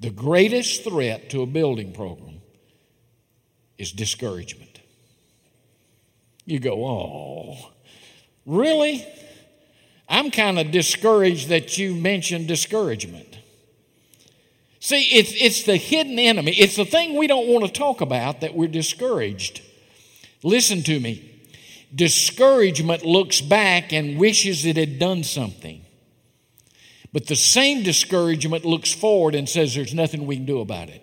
[0.00, 2.40] The greatest threat to a building program
[3.78, 4.80] is discouragement.
[6.44, 7.70] You go, oh,
[8.44, 9.06] really?
[10.08, 13.38] I'm kind of discouraged that you mentioned discouragement.
[14.80, 16.52] See, it's, it's the hidden enemy.
[16.52, 19.62] It's the thing we don't want to talk about that we're discouraged.
[20.42, 21.30] Listen to me.
[21.94, 25.83] Discouragement looks back and wishes it had done something.
[27.14, 31.00] But the same discouragement looks forward and says there's nothing we can do about it.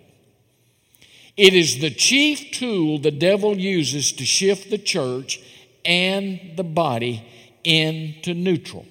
[1.38, 5.40] It is the chief tool the devil uses to shift the church
[5.86, 7.26] and the body
[7.64, 8.84] into neutral,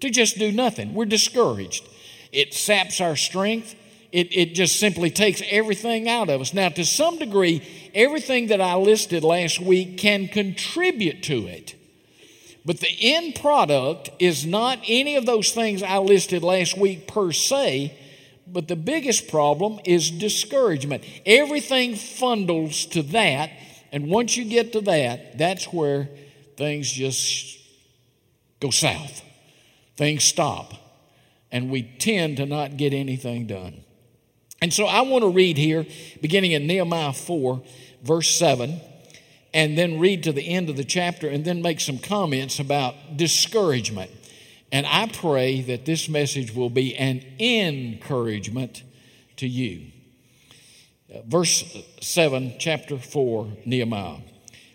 [0.00, 0.92] to just do nothing.
[0.92, 1.88] We're discouraged.
[2.30, 3.74] It saps our strength.
[4.12, 6.52] It, it just simply takes everything out of us.
[6.52, 7.62] Now, to some degree,
[7.94, 11.74] everything that I listed last week can contribute to it.
[12.66, 17.30] But the end product is not any of those things I listed last week per
[17.30, 17.96] se,
[18.44, 21.04] but the biggest problem is discouragement.
[21.24, 23.50] Everything fundles to that,
[23.92, 26.08] and once you get to that, that's where
[26.56, 27.56] things just
[28.58, 29.22] go south.
[29.96, 30.74] Things stop,
[31.52, 33.84] and we tend to not get anything done.
[34.60, 35.86] And so I want to read here,
[36.20, 37.62] beginning in Nehemiah 4,
[38.02, 38.80] verse 7
[39.56, 43.16] and then read to the end of the chapter and then make some comments about
[43.16, 44.10] discouragement.
[44.70, 48.82] And I pray that this message will be an encouragement
[49.36, 49.92] to you.
[51.10, 54.18] Uh, verse 7, chapter 4, Nehemiah.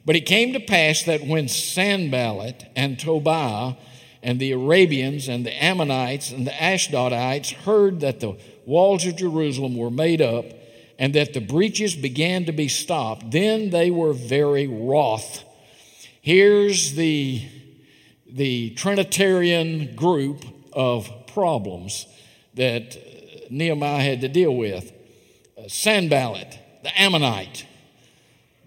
[0.04, 3.76] But it came to pass that when Sanballat and Tobiah
[4.24, 9.78] and the Arabians and the Ammonites and the Ashdodites heard that the walls of Jerusalem
[9.78, 10.46] were made up,
[11.02, 15.44] and that the breaches began to be stopped, then they were very wroth.
[16.22, 17.42] Here's the,
[18.32, 22.06] the Trinitarian group of problems
[22.54, 24.94] that uh, Nehemiah had to deal with
[25.58, 27.66] uh, Sanballat, the Ammonite,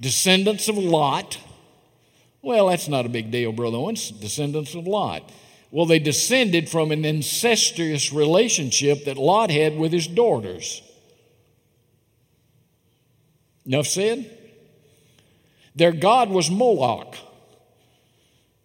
[0.00, 1.38] descendants of Lot.
[2.42, 4.10] Well, that's not a big deal, Brother Owens.
[4.10, 5.30] Descendants of Lot.
[5.70, 10.82] Well, they descended from an incestuous relationship that Lot had with his daughters.
[13.66, 14.38] Enough said?
[15.74, 17.16] Their god was Moloch.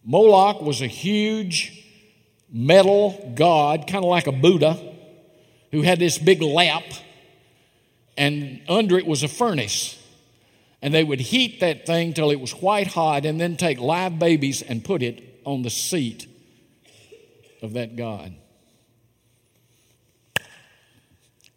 [0.04, 1.86] Moloch was a huge
[2.52, 4.96] metal god, kind of like a Buddha,
[5.72, 6.84] who had this big lap,
[8.18, 9.96] and under it was a furnace.
[10.82, 14.18] And they would heat that thing till it was white hot and then take live
[14.18, 16.26] babies and put it on the seat
[17.62, 18.34] of that God.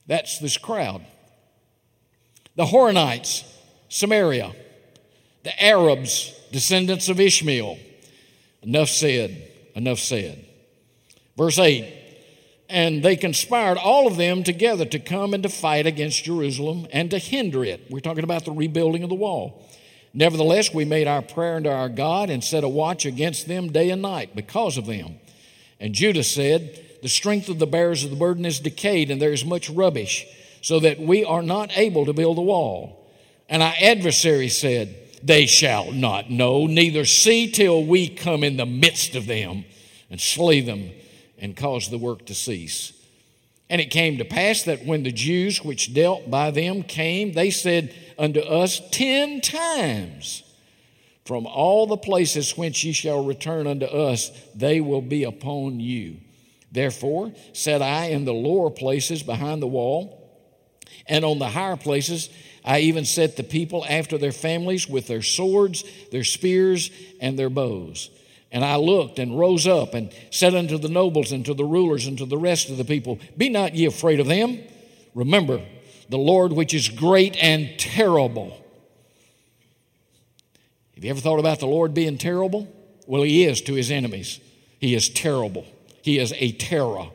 [0.07, 1.05] That's this crowd
[2.57, 3.45] the Horonites,
[3.89, 4.53] Samaria,
[5.43, 7.79] the Arabs, descendants of Ishmael.
[8.63, 10.45] Enough said, enough said.
[11.37, 11.93] Verse 8
[12.69, 17.11] And they conspired, all of them together, to come and to fight against Jerusalem and
[17.11, 17.87] to hinder it.
[17.91, 19.69] We're talking about the rebuilding of the wall.
[20.15, 23.89] Nevertheless, we made our prayer unto our God and set a watch against them day
[23.91, 25.17] and night because of them.
[25.81, 29.33] And Judah said, The strength of the bearers of the burden is decayed, and there
[29.33, 30.27] is much rubbish
[30.63, 33.11] so that we are not able to build a wall.
[33.49, 38.65] And our adversary said, They shall not know, neither see till we come in the
[38.65, 39.65] midst of them
[40.09, 40.91] and slay them
[41.39, 42.93] and cause the work to cease.
[43.69, 47.51] And it came to pass that when the Jews which dealt by them came, they
[47.51, 50.45] said unto us ten times,
[51.25, 56.19] From all the places whence ye shall return unto us, they will be upon you.
[56.71, 60.22] Therefore said I in the lower places behind the wall,
[61.07, 62.29] and on the higher places,
[62.65, 66.91] I even set the people after their families with their swords, their spears,
[67.21, 68.11] and their bows.
[68.53, 72.07] And I looked and rose up and said unto the nobles and to the rulers
[72.07, 74.61] and to the rest of the people, Be not ye afraid of them.
[75.15, 75.63] Remember
[76.09, 78.51] the Lord which is great and terrible.
[80.95, 82.73] Have you ever thought about the Lord being terrible?
[83.07, 84.39] Well, He is to His enemies.
[84.79, 85.65] He is terrible.
[86.03, 87.07] He is a terror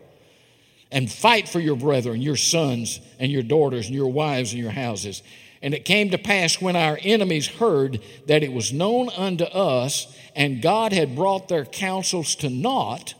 [0.91, 4.71] and fight for your brethren, your sons and your daughters, and your wives and your
[4.71, 5.21] houses.
[5.61, 10.15] And it came to pass when our enemies heard that it was known unto us,
[10.35, 13.15] and God had brought their counsels to naught,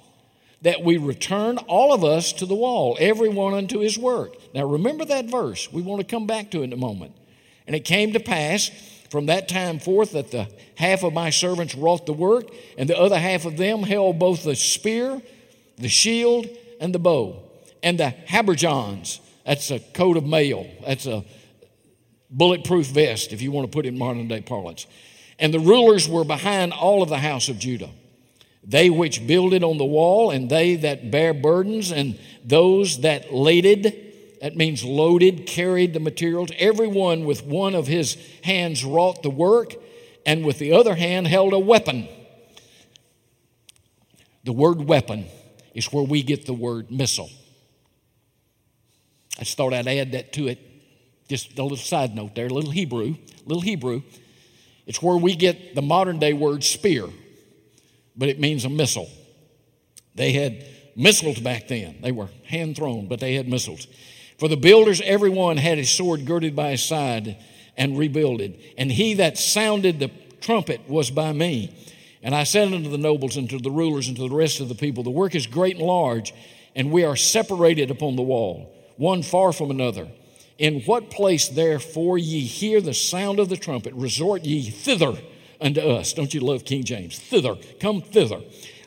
[0.61, 4.35] that we returned all of us to the wall, every one unto his work.
[4.53, 5.71] Now remember that verse.
[5.71, 7.13] We want to come back to it in a moment.
[7.65, 8.71] And it came to pass
[9.09, 12.97] from that time forth that the half of my servants wrought the work, and the
[12.97, 15.21] other half of them held both the spear,
[15.77, 16.47] the shield,
[16.79, 17.46] and the bow
[17.87, 19.21] and the habergeons.
[19.45, 20.69] That's a coat of mail.
[20.85, 21.23] That's a
[22.29, 24.85] bulletproof vest, if you want to put it in modern day parlance.
[25.39, 27.89] And the rulers were behind all of the house of Judah.
[28.61, 34.03] They which builded on the wall, and they that bear burdens, and those that laded
[34.41, 36.49] that means loaded, carried the materials.
[36.57, 39.73] Everyone with one of his hands wrought the work,
[40.25, 42.07] and with the other hand held a weapon.
[44.43, 45.25] The word weapon
[45.73, 47.31] is where we get the word missile.
[49.37, 50.59] I just thought I'd add that to it.
[51.27, 54.01] Just a little side note there, a little Hebrew, little Hebrew.
[54.85, 57.07] It's where we get the modern day word spear,
[58.15, 59.09] but it means a missile.
[60.15, 61.97] They had missiles back then.
[62.01, 63.87] They were hand thrown, but they had missiles.
[64.39, 67.37] For the builders, everyone had his sword girded by his side
[67.75, 68.59] and rebuilded.
[68.77, 70.11] And he that sounded the
[70.41, 71.73] trumpet was by me.
[72.23, 74.69] And I said unto the nobles and to the rulers and to the rest of
[74.69, 76.33] the people, The work is great and large,
[76.75, 80.09] and we are separated upon the wall, one far from another.
[80.57, 85.13] In what place, therefore, ye hear the sound of the trumpet, resort ye thither
[85.61, 86.13] unto us.
[86.13, 87.17] Don't you love King James?
[87.19, 88.41] Thither, come thither.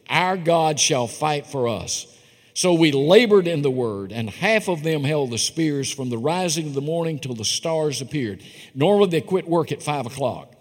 [0.09, 2.07] Our God shall fight for us.
[2.55, 6.19] So we labored in the word, and half of them held the spears from the
[6.19, 8.43] rising of the morning till the stars appeared.
[8.75, 10.53] Normally they quit work at five o'clock.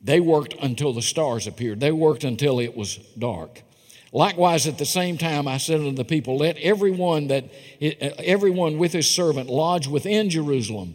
[0.00, 1.80] They worked until the stars appeared.
[1.80, 3.62] They worked until it was dark.
[4.12, 7.44] Likewise, at the same time, I said unto the people, Let everyone that
[7.80, 10.94] everyone with his servant lodge within Jerusalem,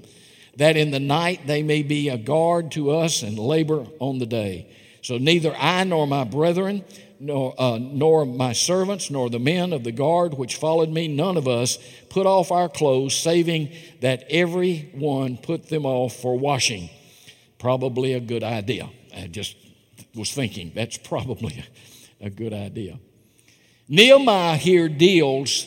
[0.58, 4.26] that in the night they may be a guard to us and labor on the
[4.26, 4.68] day.
[5.02, 6.86] So neither I nor my brethren,
[7.20, 11.38] nor, uh, nor my servants, nor the men of the guard which followed me, none
[11.38, 11.78] of us
[12.10, 13.72] put off our clothes, saving
[14.02, 16.90] that every one put them off for washing.
[17.60, 18.90] Probably a good idea.
[19.16, 19.56] I just
[20.16, 21.64] was thinking that's probably
[22.22, 23.00] a, good idea.
[23.88, 25.66] Nehemiah here deals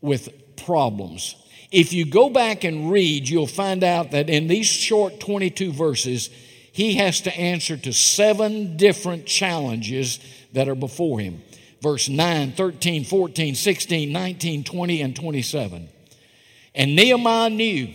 [0.00, 1.34] with problems.
[1.70, 6.30] If you go back and read, you'll find out that in these short 22 verses,
[6.72, 10.20] he has to answer to seven different challenges
[10.52, 11.42] that are before him.
[11.80, 15.88] Verse 9, 13, 14, 16, 19, 20, and 27.
[16.74, 17.92] And Nehemiah knew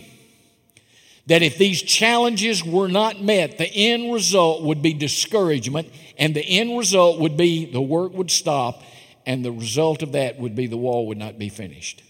[1.26, 6.44] that if these challenges were not met, the end result would be discouragement, and the
[6.44, 8.82] end result would be the work would stop,
[9.26, 12.02] and the result of that would be the wall would not be finished.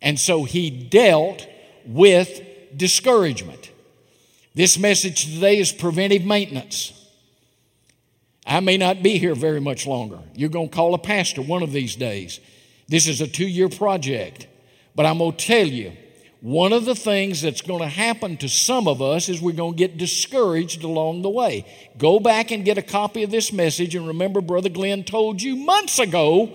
[0.00, 1.46] And so he dealt
[1.86, 2.40] with
[2.76, 3.70] discouragement.
[4.54, 6.98] This message today is preventive maintenance.
[8.44, 10.18] I may not be here very much longer.
[10.34, 12.40] You're going to call a pastor one of these days.
[12.88, 14.48] This is a two year project.
[14.94, 15.92] But I'm going to tell you,
[16.42, 19.74] one of the things that's going to happen to some of us is we're going
[19.74, 21.64] to get discouraged along the way.
[21.96, 25.54] Go back and get a copy of this message and remember, Brother Glenn told you
[25.54, 26.52] months ago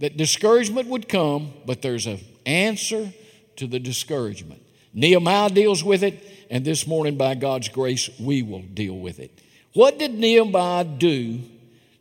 [0.00, 3.10] that discouragement would come, but there's an answer
[3.56, 4.60] to the discouragement.
[4.92, 9.30] Nehemiah deals with it, and this morning, by God's grace, we will deal with it.
[9.72, 11.40] What did Nehemiah do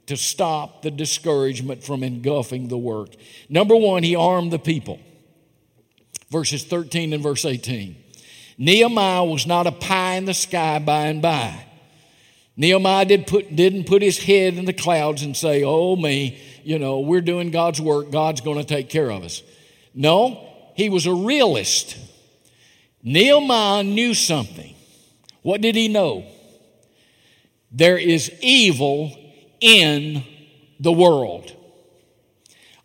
[0.07, 3.12] to stop the discouragement from engulfing the work?
[3.48, 5.00] Number one, he armed the people
[6.30, 7.96] verses 13 and verse 18.
[8.58, 11.66] Nehemiah was not a pie in the sky by and by.
[12.58, 16.78] Nehemiah did put, didn't put his head in the clouds and say, Oh, me, you
[16.78, 18.12] know, we're doing God's work.
[18.12, 19.42] God's going to take care of us.
[19.94, 20.46] No,
[20.76, 21.98] he was a realist.
[23.02, 24.76] Nehemiah knew something.
[25.42, 26.26] What did he know?
[27.72, 29.18] There is evil
[29.62, 30.24] in
[30.80, 31.56] the world.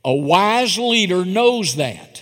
[0.05, 2.14] A wise leader knows that.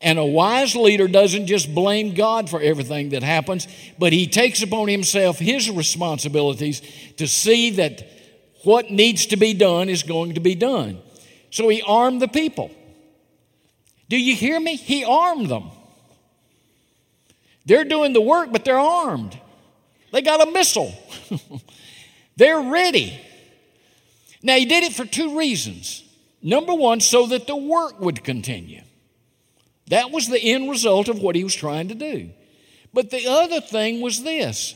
[0.00, 3.66] And a wise leader doesn't just blame God for everything that happens,
[3.98, 6.82] but he takes upon himself his responsibilities
[7.16, 8.06] to see that
[8.62, 10.98] what needs to be done is going to be done.
[11.50, 12.70] So he armed the people.
[14.08, 14.76] Do you hear me?
[14.76, 15.70] He armed them.
[17.64, 19.38] They're doing the work, but they're armed.
[20.12, 20.94] They got a missile.
[22.36, 23.20] they're ready.
[24.42, 26.04] Now, he did it for two reasons.
[26.42, 28.82] Number one, so that the work would continue.
[29.88, 32.30] That was the end result of what he was trying to do.
[32.92, 34.74] But the other thing was this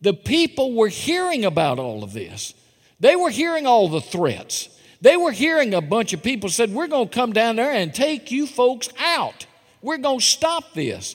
[0.00, 2.54] the people were hearing about all of this,
[3.00, 4.70] they were hearing all the threats.
[5.00, 7.94] They were hearing a bunch of people said, We're going to come down there and
[7.94, 9.46] take you folks out.
[9.80, 11.14] We're going to stop this.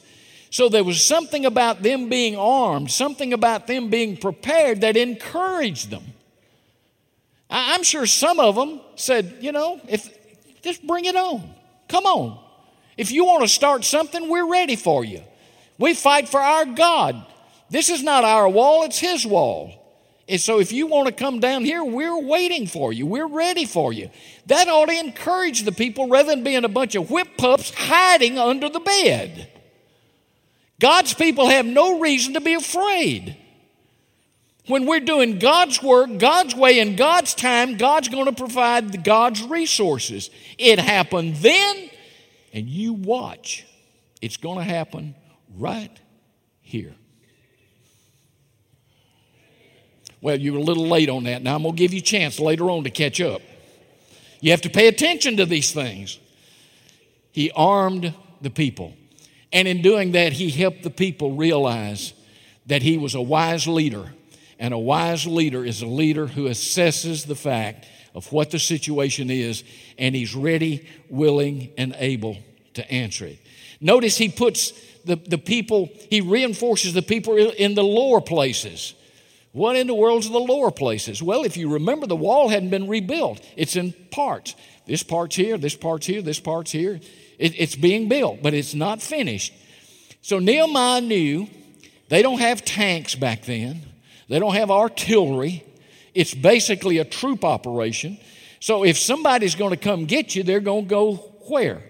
[0.49, 5.89] So there was something about them being armed, something about them being prepared that encouraged
[5.89, 6.03] them.
[7.49, 10.09] I'm sure some of them said, you know, if
[10.61, 11.53] just bring it on.
[11.87, 12.42] Come on.
[12.97, 15.21] If you want to start something, we're ready for you.
[15.77, 17.25] We fight for our God.
[17.69, 19.79] This is not our wall, it's His wall.
[20.27, 23.05] And so if you want to come down here, we're waiting for you.
[23.05, 24.09] We're ready for you.
[24.45, 28.37] That ought to encourage the people rather than being a bunch of whip pups hiding
[28.37, 29.49] under the bed.
[30.79, 33.37] God's people have no reason to be afraid.
[34.67, 39.43] When we're doing God's work, God's way, in God's time, God's going to provide God's
[39.43, 40.29] resources.
[40.57, 41.89] It happened then,
[42.53, 43.65] And you watch.
[44.21, 45.15] It's going to happen
[45.57, 45.91] right
[46.61, 46.93] here.
[50.21, 51.41] Well, you were a little late on that.
[51.41, 53.41] Now I'm going to give you a chance later on to catch up.
[54.39, 56.19] You have to pay attention to these things.
[57.31, 58.93] He armed the people.
[59.51, 62.13] And in doing that, he helped the people realize
[62.67, 64.13] that he was a wise leader.
[64.59, 69.29] And a wise leader is a leader who assesses the fact of what the situation
[69.29, 69.63] is
[69.97, 72.37] and he's ready, willing, and able
[72.75, 73.39] to answer it.
[73.81, 74.71] Notice he puts
[75.05, 78.93] the, the people, he reinforces the people in the lower places.
[79.51, 81.21] What in the world's the lower places?
[81.21, 84.55] Well, if you remember, the wall hadn't been rebuilt, it's in parts.
[84.85, 86.99] This part's here, this part's here, this part's here.
[87.37, 89.53] It, it's being built, but it's not finished.
[90.21, 91.47] So Nehemiah knew
[92.09, 93.81] they don't have tanks back then,
[94.27, 95.63] they don't have artillery.
[96.13, 98.17] It's basically a troop operation.
[98.59, 101.15] So if somebody's going to come get you, they're going to go
[101.47, 101.81] where?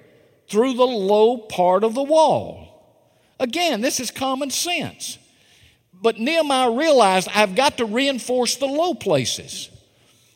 [0.48, 2.70] Through the low part of the wall.
[3.39, 5.18] Again, this is common sense.
[5.94, 9.70] But Nehemiah realized I've got to reinforce the low places.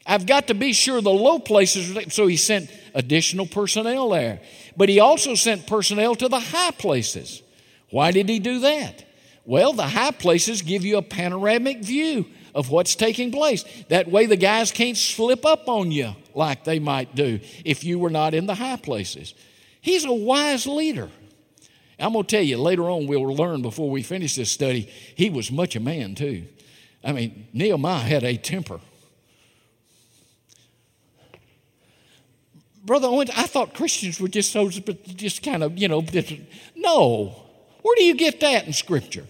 [0.05, 4.39] I've got to be sure the low places, so he sent additional personnel there.
[4.77, 7.41] But he also sent personnel to the high places.
[7.89, 9.05] Why did he do that?
[9.43, 12.25] Well, the high places give you a panoramic view
[12.55, 13.63] of what's taking place.
[13.89, 17.99] That way, the guys can't slip up on you like they might do if you
[17.99, 19.33] were not in the high places.
[19.81, 21.09] He's a wise leader.
[21.99, 25.29] I'm going to tell you later on, we'll learn before we finish this study, he
[25.29, 26.45] was much a man too.
[27.03, 28.79] I mean, Nehemiah had a temper.
[32.83, 36.05] Brother Owens, I thought Christians were just so, just kind of, you know,
[36.75, 37.35] no.
[37.81, 39.25] Where do you get that in Scripture?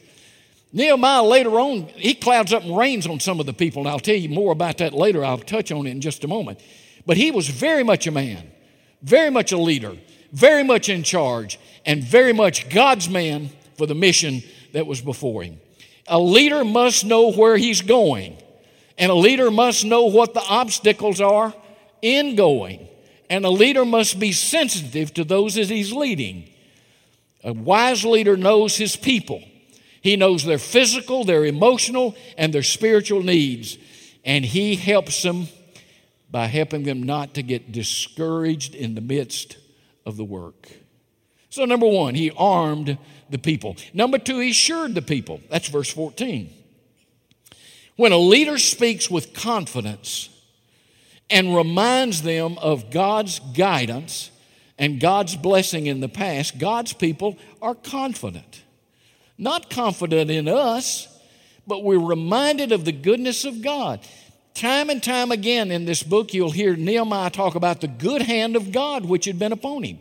[0.73, 3.99] Nehemiah later on, he clouds up and rains on some of the people, and I'll
[3.99, 5.23] tell you more about that later.
[5.23, 6.59] I'll touch on it in just a moment.
[7.05, 8.51] But he was very much a man,
[9.01, 9.95] very much a leader,
[10.33, 14.43] very much in charge, and very much God's man for the mission
[14.73, 15.59] that was before him.
[16.07, 18.37] A leader must know where he's going,
[18.97, 21.53] and a leader must know what the obstacles are
[22.01, 22.87] in going.
[23.29, 26.49] And a leader must be sensitive to those that he's leading.
[27.43, 29.43] A wise leader knows his people.
[30.01, 33.77] He knows their physical, their emotional, and their spiritual needs.
[34.23, 35.47] And he helps them
[36.29, 39.57] by helping them not to get discouraged in the midst
[40.05, 40.69] of the work.
[41.49, 42.97] So, number one, he armed
[43.29, 43.77] the people.
[43.93, 45.41] Number two, he assured the people.
[45.49, 46.53] That's verse 14.
[47.95, 50.29] When a leader speaks with confidence,
[51.29, 54.31] and reminds them of God's guidance
[54.77, 58.63] and God's blessing in the past, God's people are confident.
[59.37, 61.07] Not confident in us,
[61.65, 63.99] but we're reminded of the goodness of God.
[64.53, 68.55] Time and time again in this book, you'll hear Nehemiah talk about the good hand
[68.55, 69.99] of God which had been upon him.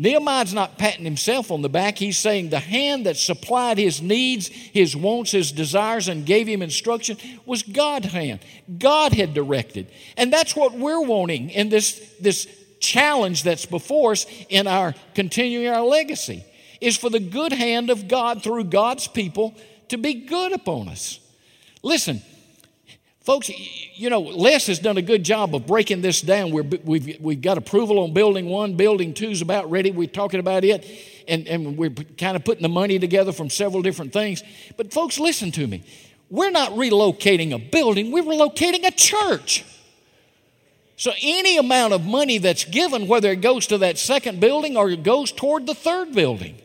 [0.00, 1.98] Nehemiah's not patting himself on the back.
[1.98, 6.62] He's saying the hand that supplied his needs, his wants, his desires, and gave him
[6.62, 8.38] instruction was God's hand.
[8.78, 9.88] God had directed.
[10.16, 12.46] And that's what we're wanting in this, this
[12.78, 16.44] challenge that's before us in our continuing our legacy,
[16.80, 19.54] is for the good hand of God through God's people
[19.88, 21.20] to be good upon us.
[21.82, 22.22] Listen,
[23.28, 23.50] Folks,
[23.94, 26.50] you know, Les has done a good job of breaking this down.
[26.50, 29.90] we have we've, we've got approval on building one, building two is about ready.
[29.90, 30.86] We're talking about it,
[31.28, 34.42] and, and we're kind of putting the money together from several different things.
[34.78, 35.84] But, folks, listen to me.
[36.30, 39.62] We're not relocating a building, we're relocating a church.
[40.96, 44.88] So, any amount of money that's given, whether it goes to that second building or
[44.88, 46.58] it goes toward the third building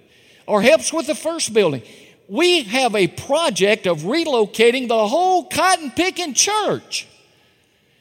[0.46, 1.84] or helps with the first building,
[2.28, 7.08] we have a project of relocating the whole cotton picking church.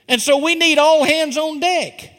[0.08, 2.10] And so we need all hands on deck.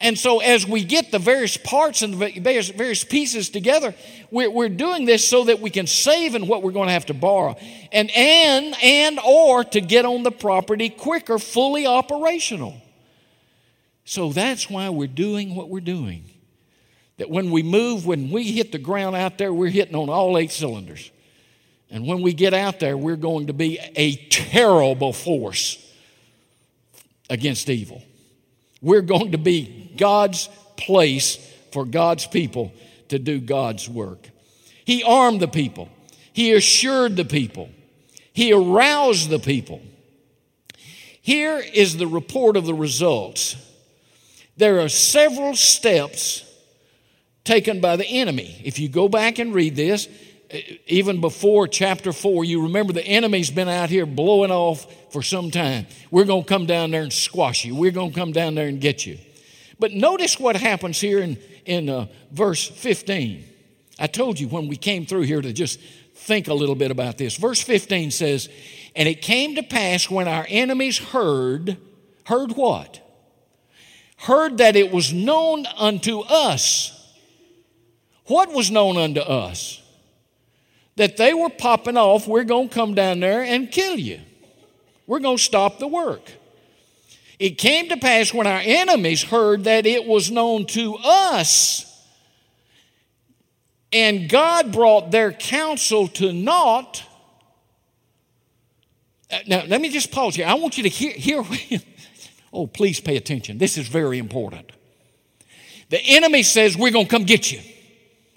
[0.00, 3.94] And so, as we get the various parts and the various, various pieces together,
[4.30, 7.06] we're, we're doing this so that we can save in what we're going to have
[7.06, 7.56] to borrow,
[7.90, 12.74] and and and or to get on the property quicker, fully operational.
[14.04, 16.24] So that's why we're doing what we're doing.
[17.18, 20.36] That when we move, when we hit the ground out there, we're hitting on all
[20.36, 21.10] eight cylinders.
[21.90, 25.80] And when we get out there, we're going to be a terrible force
[27.30, 28.02] against evil.
[28.82, 31.36] We're going to be God's place
[31.72, 32.72] for God's people
[33.08, 34.28] to do God's work.
[34.84, 35.88] He armed the people,
[36.32, 37.70] He assured the people,
[38.32, 39.80] He aroused the people.
[41.22, 43.56] Here is the report of the results.
[44.56, 46.44] There are several steps
[47.44, 48.60] taken by the enemy.
[48.64, 50.08] If you go back and read this,
[50.86, 55.50] even before chapter 4, you remember the enemy's been out here blowing off for some
[55.50, 55.86] time.
[56.10, 57.74] We're going to come down there and squash you.
[57.74, 59.18] We're going to come down there and get you.
[59.78, 63.44] But notice what happens here in, in uh, verse 15.
[63.98, 65.80] I told you when we came through here to just
[66.14, 67.36] think a little bit about this.
[67.36, 68.48] Verse 15 says,
[68.94, 71.76] And it came to pass when our enemies heard,
[72.26, 73.00] heard what?
[74.18, 76.93] Heard that it was known unto us.
[78.26, 79.82] What was known unto us?
[80.96, 84.20] That they were popping off, we're going to come down there and kill you.
[85.06, 86.30] We're going to stop the work.
[87.38, 91.90] It came to pass when our enemies heard that it was known to us,
[93.92, 97.02] and God brought their counsel to naught.
[99.30, 100.46] Uh, now, let me just pause here.
[100.46, 101.80] I want you to hear, hear
[102.52, 103.58] oh, please pay attention.
[103.58, 104.70] This is very important.
[105.90, 107.60] The enemy says, We're going to come get you.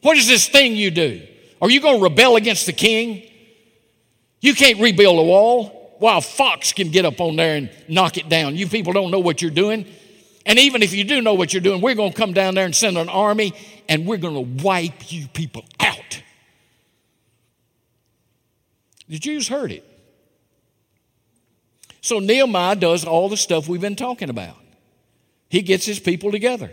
[0.01, 1.22] What is this thing you do?
[1.62, 3.24] Are you going to rebel against the king?
[4.42, 8.30] You can't rebuild a wall while fox can get up on there and knock it
[8.30, 8.56] down.
[8.56, 9.86] You people don't know what you're doing.
[10.46, 12.66] And even if you do know what you're doing, we're going to come down there
[12.66, 13.54] and send an army
[13.89, 16.22] and we're going to wipe you people out.
[19.10, 19.84] The Jews heard it.
[22.01, 24.58] So Nehemiah does all the stuff we've been talking about.
[25.50, 26.72] He gets his people together,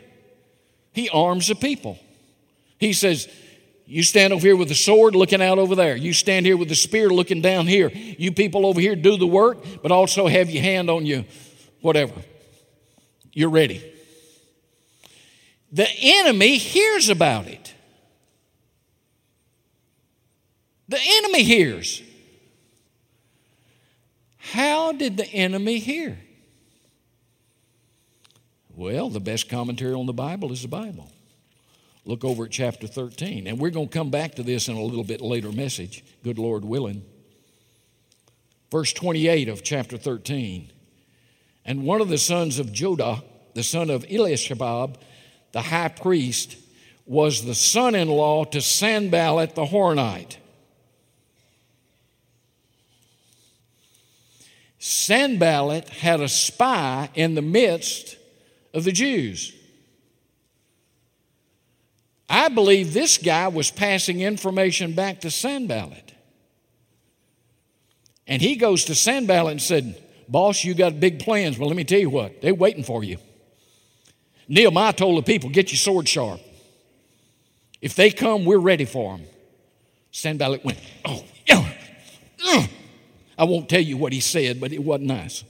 [0.93, 1.99] he arms the people.
[2.79, 3.29] He says,
[3.87, 5.95] you stand over here with the sword looking out over there.
[5.95, 7.91] You stand here with the spear looking down here.
[7.91, 11.25] You people over here do the work, but also have your hand on you,
[11.81, 12.15] whatever.
[13.33, 13.85] You're ready.
[15.71, 17.75] The enemy hears about it.
[20.89, 22.03] The enemy hears.
[24.39, 26.19] How did the enemy hear?
[28.77, 31.11] Well, the best commentary on the Bible is the Bible.
[32.05, 33.47] Look over at chapter 13.
[33.47, 36.39] And we're going to come back to this in a little bit later message, good
[36.39, 37.05] Lord willing.
[38.71, 40.71] Verse 28 of chapter 13.
[41.65, 43.23] And one of the sons of Judah,
[43.55, 44.99] the son of Eliashib,
[45.53, 46.59] the high priest,
[47.07, 50.37] was the son in law to Sanballat the Horonite.
[54.79, 58.17] Sanballat had a spy in the midst
[58.75, 59.55] of the Jews.
[62.29, 66.13] I believe this guy was passing information back to Sanballat.
[68.27, 71.59] And he goes to Sanballat and said, Boss, you got big plans.
[71.59, 73.19] Well, let me tell you what, they're waiting for you.
[74.49, 76.41] Nehemiah told the people, Get your sword sharp.
[77.81, 79.27] If they come, we're ready for them.
[80.11, 81.73] Sanballat went, Oh, yeah.
[82.45, 82.67] Uh.
[83.37, 85.45] I won't tell you what he said, but it wasn't nice.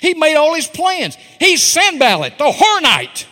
[0.00, 1.16] He made all his plans.
[1.40, 3.26] He's Sanballat, the Horonite.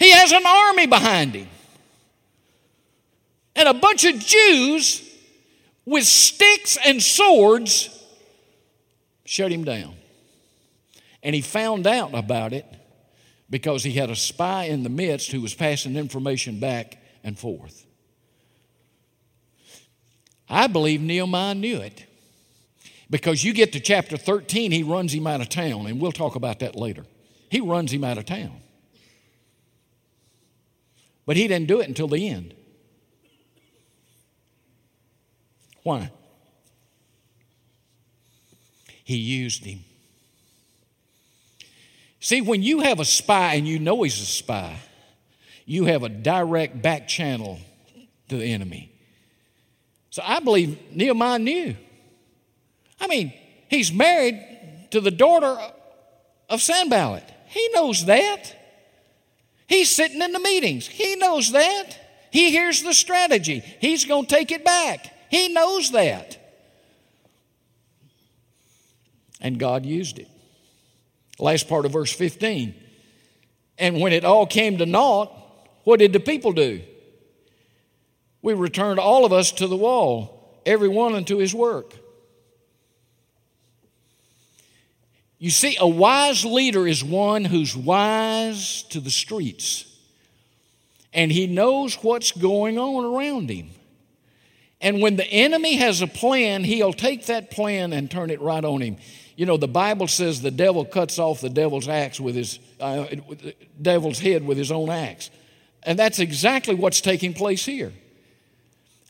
[0.00, 1.46] He has an army behind him.
[3.54, 5.06] And a bunch of Jews
[5.84, 7.90] with sticks and swords
[9.26, 9.94] shut him down.
[11.22, 12.64] And he found out about it
[13.50, 17.84] because he had a spy in the midst who was passing information back and forth.
[20.48, 22.06] I believe Nehemiah knew it
[23.10, 26.36] because you get to chapter 13, he runs him out of town, and we'll talk
[26.36, 27.04] about that later.
[27.50, 28.62] He runs him out of town.
[31.30, 32.54] But he didn't do it until the end.
[35.84, 36.10] Why?
[39.04, 39.84] He used him.
[42.18, 44.76] See, when you have a spy and you know he's a spy,
[45.66, 47.60] you have a direct back channel
[48.28, 48.90] to the enemy.
[50.10, 51.76] So I believe Nehemiah knew.
[53.00, 53.32] I mean,
[53.68, 55.56] he's married to the daughter
[56.48, 57.32] of Sanballat.
[57.46, 58.56] He knows that.
[59.70, 60.88] He's sitting in the meetings.
[60.88, 61.96] He knows that.
[62.32, 63.60] He hears the strategy.
[63.60, 65.14] He's going to take it back.
[65.30, 66.36] He knows that.
[69.40, 70.26] And God used it.
[71.38, 72.74] Last part of verse 15.
[73.78, 75.30] And when it all came to naught,
[75.84, 76.82] what did the people do?
[78.42, 81.94] We returned all of us to the wall, every one unto his work.
[85.40, 89.86] You see, a wise leader is one who's wise to the streets
[91.12, 93.70] and he knows what's going on around him.
[94.82, 98.64] And when the enemy has a plan, he'll take that plan and turn it right
[98.64, 98.98] on him.
[99.34, 103.06] You know, the Bible says the devil cuts off the devil's axe with his uh,
[103.80, 105.30] devil's head with his own axe.
[105.82, 107.92] And that's exactly what's taking place here.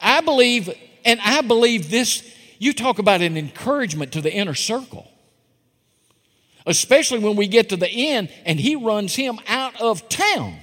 [0.00, 0.70] I believe,
[1.04, 2.22] and I believe this,
[2.60, 5.10] you talk about an encouragement to the inner circle
[6.66, 10.56] especially when we get to the end and he runs him out of town.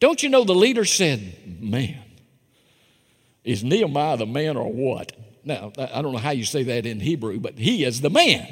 [0.00, 2.02] Don't you know the leader said, Man,
[3.42, 5.12] is Nehemiah the man or what?
[5.44, 8.46] Now, I don't know how you say that in Hebrew, but he is the man.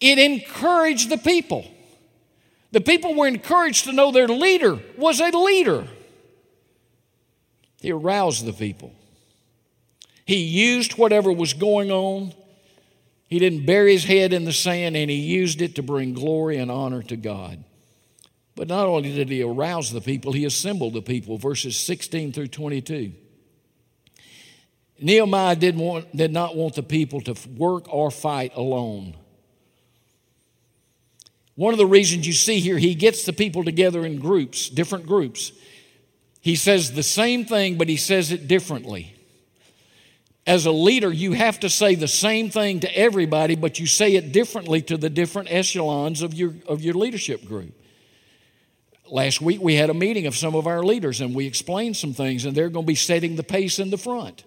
[0.00, 1.70] it encouraged the people.
[2.72, 5.88] The people were encouraged to know their leader was a leader.
[7.80, 8.92] He aroused the people.
[10.26, 12.34] He used whatever was going on.
[13.28, 16.58] He didn't bury his head in the sand and he used it to bring glory
[16.58, 17.64] and honor to God.
[18.54, 22.48] But not only did he arouse the people, he assembled the people, verses 16 through
[22.48, 23.12] 22.
[24.98, 29.14] Nehemiah did, want, did not want the people to work or fight alone.
[31.54, 35.06] One of the reasons you see here, he gets the people together in groups, different
[35.06, 35.52] groups.
[36.40, 39.15] He says the same thing, but he says it differently.
[40.46, 44.14] As a leader, you have to say the same thing to everybody, but you say
[44.14, 47.74] it differently to the different echelons of your, of your leadership group.
[49.10, 52.12] Last week, we had a meeting of some of our leaders, and we explained some
[52.12, 54.44] things, and they're going to be setting the pace in the front.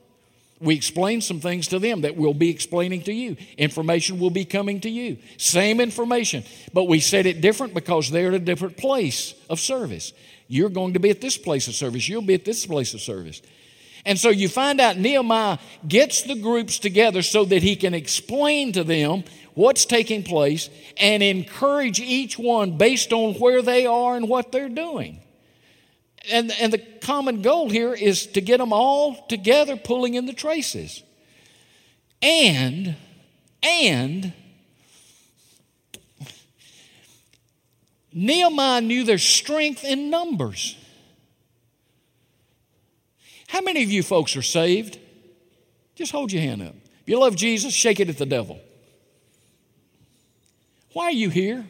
[0.62, 3.38] We explained some things to them that we'll be explaining to you.
[3.57, 5.17] Information will be coming to you.
[5.38, 10.12] Same information, but we said it different because they're at a different place of service.
[10.47, 13.01] You're going to be at this place of service, you'll be at this place of
[13.01, 13.41] service.
[14.05, 15.57] And so you find out Nehemiah
[15.88, 21.21] gets the groups together so that he can explain to them what's taking place and
[21.21, 25.19] encourage each one based on where they are and what they're doing.
[26.31, 30.33] And, and the common goal here is to get them all together pulling in the
[30.33, 31.03] traces.
[32.21, 32.95] And,
[33.63, 34.33] and,
[38.12, 40.75] Nehemiah knew their strength in numbers.
[43.49, 44.99] How many of you folks are saved?
[45.95, 46.75] Just hold your hand up.
[47.01, 48.59] If you love Jesus, shake it at the devil.
[50.93, 51.65] Why are you here?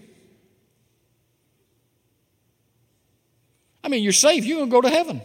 [3.82, 5.22] I mean, you're saved, you're going to go to heaven.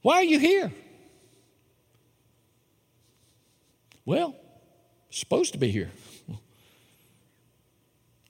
[0.00, 0.72] Why are you here?
[4.06, 4.34] Well,
[5.10, 5.90] supposed to be here.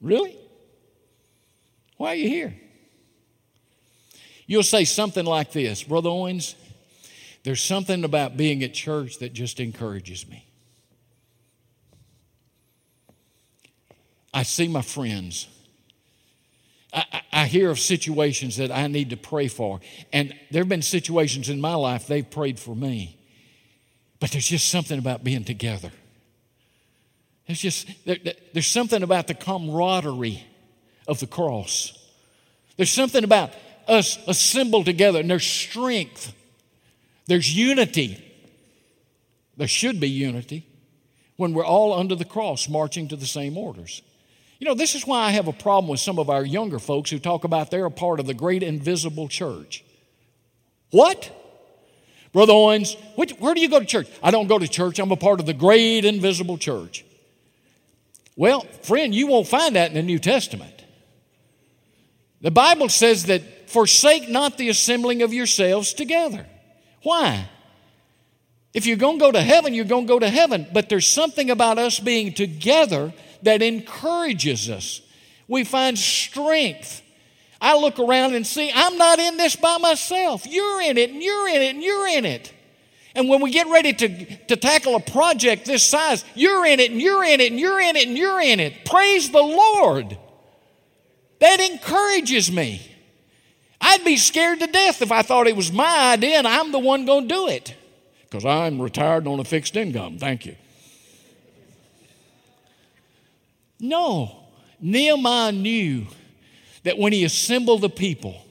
[0.00, 0.36] Really?
[1.96, 2.56] Why are you here?
[4.52, 6.56] You'll say something like this Brother Owens,
[7.42, 10.46] there's something about being at church that just encourages me.
[14.34, 15.48] I see my friends.
[16.92, 19.80] I, I, hear of situations that I need to pray for.
[20.12, 23.18] And there have been situations in my life they've prayed for me.
[24.20, 25.92] But there's just something about being together.
[27.46, 28.18] There's just, there,
[28.52, 30.44] there's something about the camaraderie
[31.08, 31.98] of the cross.
[32.76, 33.52] There's something about
[33.88, 36.34] us assembled together and there's strength.
[37.26, 38.22] There's unity.
[39.56, 40.66] There should be unity
[41.36, 44.02] when we're all under the cross marching to the same orders.
[44.58, 47.10] You know, this is why I have a problem with some of our younger folks
[47.10, 49.84] who talk about they're a part of the great invisible church.
[50.90, 51.30] What?
[52.32, 54.08] Brother Owens, where do you go to church?
[54.22, 54.98] I don't go to church.
[54.98, 57.04] I'm a part of the great invisible church.
[58.36, 60.84] Well, friend, you won't find that in the New Testament.
[62.40, 66.46] The Bible says that forsake not the assembling of yourselves together.
[67.02, 67.48] Why?
[68.74, 70.66] If you're going to go to heaven, you're going to go to heaven.
[70.72, 75.02] But there's something about us being together that encourages us.
[75.48, 77.02] We find strength.
[77.60, 80.46] I look around and see, I'm not in this by myself.
[80.46, 82.52] You're in it, and you're in it, and you're in it.
[83.14, 86.90] And when we get ready to, to tackle a project this size, you're in it,
[86.90, 88.84] and you're in it, and you're in it, and you're in it.
[88.84, 90.16] Praise the Lord.
[91.40, 92.91] That encourages me.
[93.92, 96.78] I'd be scared to death if I thought it was my idea and I'm the
[96.78, 97.74] one going to do it
[98.22, 100.16] because I'm retired on a fixed income.
[100.16, 100.56] Thank you.
[103.78, 104.44] No.
[104.80, 106.06] Nehemiah knew
[106.84, 108.42] that when he assembled the people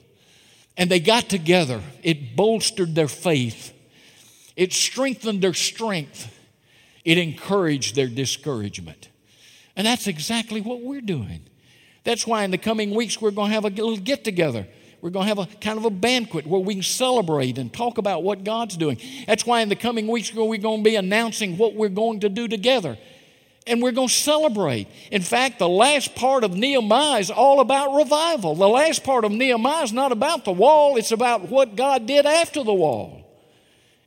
[0.76, 3.74] and they got together, it bolstered their faith,
[4.54, 6.32] it strengthened their strength,
[7.04, 9.08] it encouraged their discouragement.
[9.74, 11.40] And that's exactly what we're doing.
[12.04, 14.68] That's why in the coming weeks we're going to have a little get together.
[15.02, 17.98] We're going to have a kind of a banquet where we can celebrate and talk
[17.98, 18.98] about what God's doing.
[19.26, 22.28] That's why in the coming weeks we're going to be announcing what we're going to
[22.28, 22.96] do together
[23.66, 24.88] and we're going to celebrate.
[25.10, 28.54] In fact, the last part of Nehemiah is all about revival.
[28.54, 32.26] The last part of Nehemiah is not about the wall, it's about what God did
[32.26, 33.28] after the wall.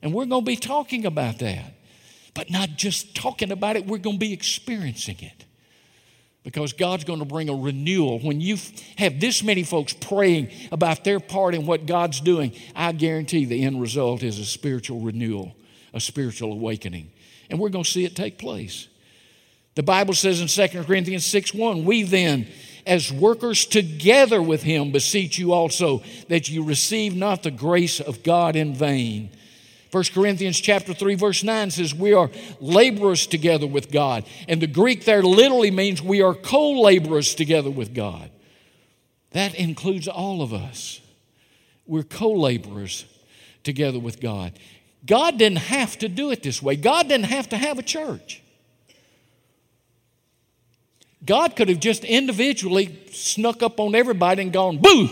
[0.01, 1.73] And we're going to be talking about that.
[2.34, 5.44] But not just talking about it, we're going to be experiencing it.
[6.45, 8.19] Because God's going to bring a renewal.
[8.19, 8.58] When you
[8.97, 13.63] have this many folks praying about their part in what God's doing, I guarantee the
[13.63, 15.55] end result is a spiritual renewal,
[15.91, 17.12] a spiritual awakening.
[17.49, 18.88] And we're going to see it take place.
[19.73, 22.47] The Bible says in 2 Corinthians 6 1, we then,
[22.86, 28.23] as workers together with him, beseech you also that you receive not the grace of
[28.23, 29.31] God in vain.
[29.95, 32.29] 1 Corinthians chapter 3 verse 9 says we are
[32.60, 34.25] laborers together with God.
[34.45, 38.29] And the Greek there literally means we are co-laborers together with God.
[39.31, 40.99] That includes all of us.
[41.88, 43.05] We're co-laborers
[43.63, 44.60] together with God.
[45.05, 46.75] God didn't have to do it this way.
[46.75, 48.43] God didn't have to have a church.
[51.25, 55.08] God could have just individually snuck up on everybody and gone, boo!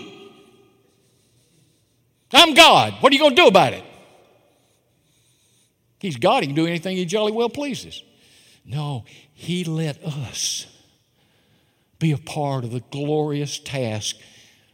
[2.34, 2.96] I'm God.
[3.00, 3.86] What are you going to do about it?
[6.04, 6.44] He's God.
[6.44, 8.04] He can do anything he jolly well pleases.
[8.66, 10.68] No, he let us
[11.98, 14.18] be a part of the glorious task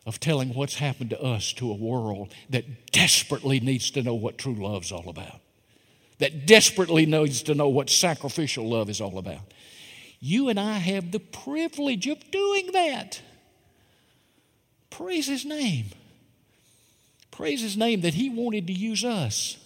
[0.07, 4.39] of telling what's happened to us to a world that desperately needs to know what
[4.39, 5.39] true love's all about,
[6.17, 9.53] that desperately needs to know what sacrificial love is all about.
[10.19, 13.21] You and I have the privilege of doing that.
[14.89, 15.85] Praise His name.
[17.29, 19.63] Praise His name that He wanted to use us.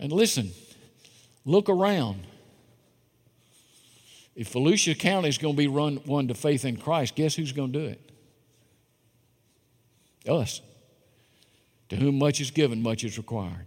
[0.00, 0.50] And listen,
[1.44, 2.22] look around.
[4.34, 7.52] If Volusia County is going to be run one to faith in Christ, guess who's
[7.52, 8.00] going to do it?
[10.28, 10.62] Us.
[11.90, 13.66] To whom much is given, much is required.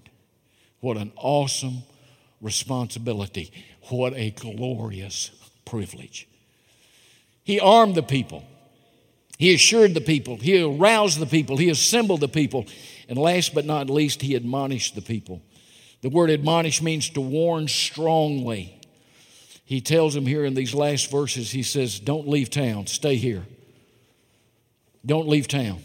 [0.80, 1.84] What an awesome
[2.42, 3.52] responsibility.
[3.90, 5.30] What a glorious
[5.66, 6.28] privilege.
[7.44, 8.44] He armed the people.
[9.38, 10.38] He assured the people.
[10.38, 11.58] He aroused the people.
[11.58, 12.66] He assembled the people.
[13.08, 15.42] And last but not least, he admonished the people.
[16.04, 18.78] The word admonish means to warn strongly.
[19.64, 23.46] He tells them here in these last verses, he says, Don't leave town, stay here.
[25.06, 25.82] Don't leave town.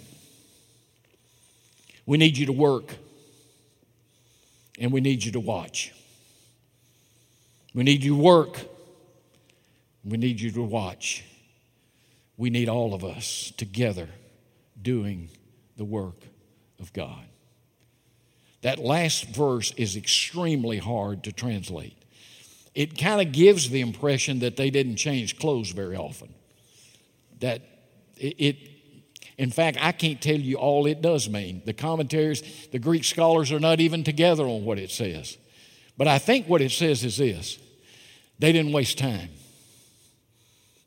[2.05, 2.97] We need you to work,
[4.81, 5.95] and we need you to watch.
[7.73, 8.59] We need you to work,
[10.05, 11.25] we need you to watch.
[12.37, 14.09] We need all of us together
[14.81, 15.31] doing
[15.77, 16.17] the work
[16.81, 17.28] of God.
[18.63, 21.97] That last verse is extremely hard to translate.
[22.75, 26.35] It kind of gives the impression that they didn't change clothes very often.
[27.41, 27.63] That
[28.17, 28.57] it, it
[29.37, 31.63] in fact, I can't tell you all it does mean.
[31.65, 32.43] The commentaries,
[32.73, 35.39] the Greek scholars are not even together on what it says.
[35.97, 37.59] But I think what it says is this
[38.39, 39.31] they didn't waste time.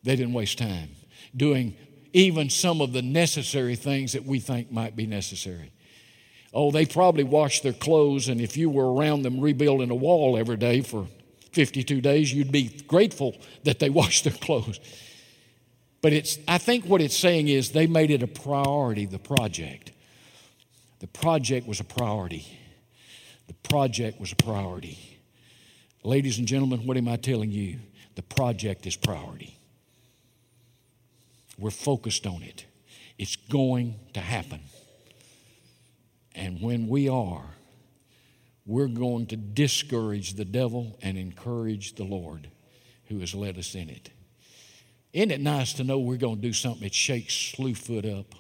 [0.04, 0.90] They didn't waste time
[1.36, 1.76] doing
[2.14, 5.72] even some of the necessary things that we think might be necessary.
[6.54, 10.38] Oh, they probably washed their clothes, and if you were around them rebuilding a wall
[10.38, 11.08] every day for
[11.54, 14.80] 52 days, you'd be grateful that they washed their clothes.
[16.02, 19.92] But it's, I think what it's saying is they made it a priority, the project.
[21.00, 22.46] The project was a priority.
[23.48, 25.20] The project was a priority.
[26.04, 27.80] Ladies and gentlemen, what am I telling you?
[28.16, 29.58] The project is priority.
[31.58, 32.66] We're focused on it.
[33.20, 34.62] It's going to happen.
[36.36, 37.46] And when we are,
[38.66, 42.50] we're going to discourage the devil and encourage the Lord
[43.08, 44.10] who has led us in it.
[45.14, 48.34] Isn't it nice to know we're going to do something that shakes Slewfoot up?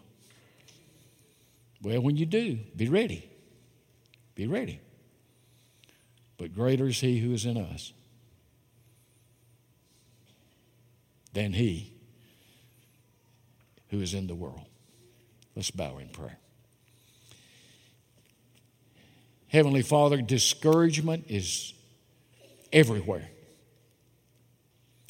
[1.81, 3.29] Well, when you do, be ready.
[4.35, 4.79] Be ready.
[6.37, 7.91] But greater is He who is in us
[11.33, 11.93] than He
[13.89, 14.65] who is in the world.
[15.55, 16.37] Let's bow in prayer.
[19.51, 21.73] Heavenly Father, discouragement is
[22.71, 23.27] everywhere.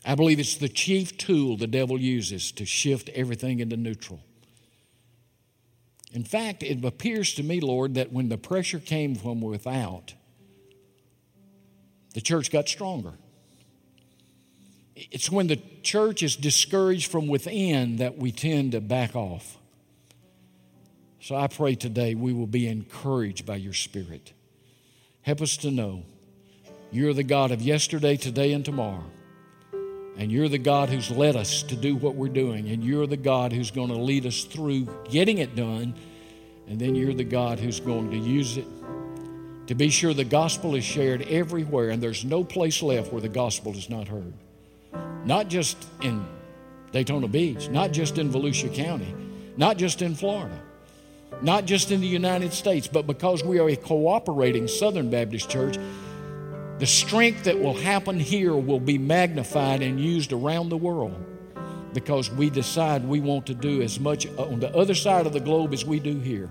[0.04, 4.20] I believe it's the chief tool the devil uses to shift everything into neutral.
[6.12, 10.16] In fact, it appears to me, Lord, that when the pressure came from without,
[12.16, 13.14] the church got stronger.
[14.96, 19.58] It's when the church is discouraged from within that we tend to back off.
[21.22, 24.34] So I pray today we will be encouraged by your Spirit.
[25.22, 26.02] Help us to know
[26.92, 29.06] you're the God of yesterday, today, and tomorrow.
[30.18, 32.70] And you're the God who's led us to do what we're doing.
[32.70, 35.94] And you're the God who's going to lead us through getting it done.
[36.68, 38.66] And then you're the God who's going to use it
[39.68, 41.92] to be sure the gospel is shared everywhere.
[41.92, 44.34] And there's no place left where the gospel is not heard.
[45.24, 46.26] Not just in
[46.92, 49.14] Daytona Beach, not just in Volusia County,
[49.56, 50.60] not just in Florida,
[51.42, 55.78] not just in the United States, but because we are a cooperating Southern Baptist church
[56.82, 61.14] the strength that will happen here will be magnified and used around the world
[61.94, 65.40] because we decide we want to do as much on the other side of the
[65.40, 66.50] globe as we do here.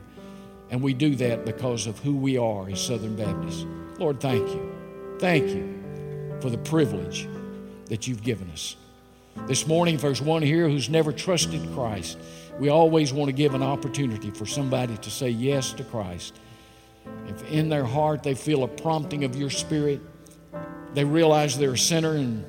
[0.70, 3.66] And we do that because of who we are as Southern Baptists.
[3.98, 4.72] Lord, thank you.
[5.18, 7.26] Thank you for the privilege
[7.86, 8.76] that you've given us.
[9.48, 12.18] This morning, if there's one here who's never trusted Christ,
[12.60, 16.38] we always want to give an opportunity for somebody to say yes to Christ.
[17.26, 20.02] If in their heart they feel a prompting of your spirit,
[20.92, 22.44] they realize they're a sinner and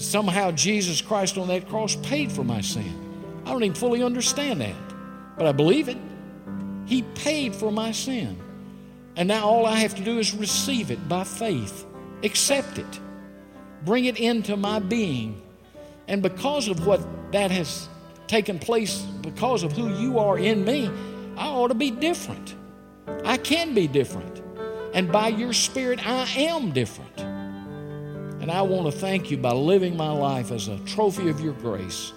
[0.00, 3.42] somehow Jesus Christ on that cross paid for my sin.
[3.44, 5.98] I don't even fully understand that, but I believe it.
[6.86, 8.40] He paid for my sin.
[9.16, 11.84] And now all I have to do is receive it by faith,
[12.22, 13.00] accept it,
[13.84, 15.42] bring it into my being.
[16.08, 17.02] And because of what
[17.32, 17.89] that has
[18.30, 20.88] taken place, because of who you are in me,
[21.36, 22.54] I ought to be different.
[23.24, 24.40] I can be different.
[24.94, 27.20] And by your Spirit, I am different.
[27.20, 31.54] And I want to thank you by living my life as a trophy of your
[31.54, 32.12] grace.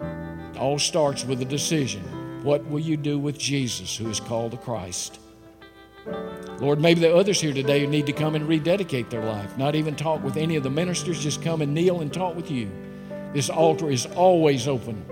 [0.00, 2.02] It all starts with a decision.
[2.44, 5.18] What will you do with Jesus, who is called the Christ?
[6.60, 9.58] Lord, maybe there are others here today who need to come and rededicate their life,
[9.58, 12.50] not even talk with any of the ministers, just come and kneel and talk with
[12.50, 12.70] you.
[13.32, 15.04] This altar is always open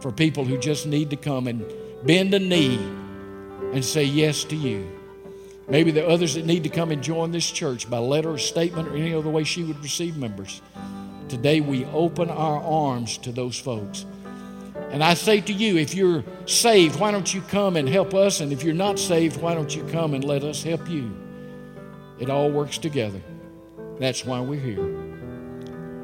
[0.00, 1.64] for people who just need to come and
[2.04, 2.76] bend a knee
[3.72, 4.86] and say yes to you.
[5.68, 8.38] Maybe there are others that need to come and join this church by letter or
[8.38, 10.60] statement or any other way she would receive members.
[11.28, 14.04] Today we open our arms to those folks.
[14.90, 18.40] And I say to you, if you're saved, why don't you come and help us?
[18.40, 21.16] And if you're not saved, why don't you come and let us help you?
[22.18, 23.22] It all works together.
[23.98, 25.11] That's why we're here.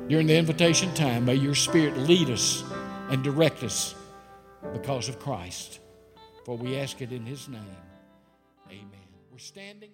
[0.09, 2.65] During the invitation time, may your Spirit lead us
[3.11, 3.95] and direct us
[4.73, 5.81] because of Christ.
[6.47, 7.77] For we ask it in His name.
[8.71, 9.09] Amen.
[9.31, 9.91] We're standing.